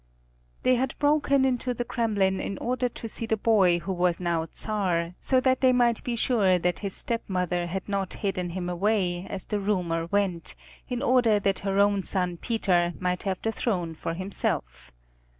They 0.63 0.77
had 0.77 0.97
broken 0.97 1.45
into 1.45 1.75
the 1.75 1.85
Kremlin 1.85 2.39
in 2.39 2.57
order 2.57 2.89
to 2.89 3.07
see 3.07 3.27
the 3.27 3.37
boy 3.37 3.77
who 3.77 3.93
was 3.93 4.19
now 4.19 4.47
Czar, 4.51 5.13
so 5.19 5.39
that 5.41 5.61
they 5.61 5.71
might 5.71 6.03
be 6.03 6.15
sure 6.15 6.57
that 6.57 6.79
his 6.79 6.95
stepmother 6.95 7.67
had 7.67 7.87
not 7.87 8.15
hidden 8.15 8.49
him 8.49 8.67
away, 8.67 9.27
as 9.29 9.45
the 9.45 9.59
rumor 9.59 10.07
went, 10.07 10.55
in 10.89 11.03
order 11.03 11.39
that 11.41 11.59
her 11.59 11.77
own 11.77 12.01
son 12.01 12.37
Peter 12.37 12.95
might 12.99 13.21
have 13.29 13.43
the 13.43 13.51
throne 13.51 13.93
for 13.93 14.15
himself. 14.15 14.91